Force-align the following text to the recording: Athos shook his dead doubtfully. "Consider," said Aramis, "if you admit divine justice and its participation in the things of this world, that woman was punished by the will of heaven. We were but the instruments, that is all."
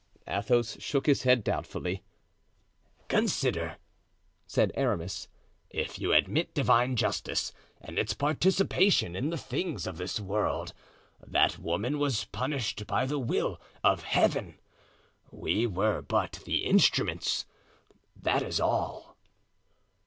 Athos 0.27 0.77
shook 0.79 1.05
his 1.05 1.21
dead 1.21 1.43
doubtfully. 1.43 2.01
"Consider," 3.07 3.77
said 4.47 4.71
Aramis, 4.73 5.27
"if 5.69 5.99
you 5.99 6.11
admit 6.11 6.55
divine 6.55 6.95
justice 6.95 7.53
and 7.79 7.99
its 7.99 8.15
participation 8.15 9.15
in 9.15 9.29
the 9.29 9.37
things 9.37 9.85
of 9.85 9.97
this 9.97 10.19
world, 10.19 10.73
that 11.23 11.59
woman 11.59 11.99
was 11.99 12.25
punished 12.25 12.87
by 12.87 13.05
the 13.05 13.19
will 13.19 13.61
of 13.83 14.01
heaven. 14.01 14.59
We 15.29 15.67
were 15.67 16.01
but 16.01 16.39
the 16.45 16.63
instruments, 16.65 17.45
that 18.15 18.41
is 18.41 18.59
all." 18.59 19.15